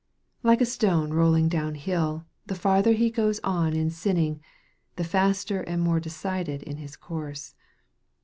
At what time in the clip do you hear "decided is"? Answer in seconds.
5.99-6.77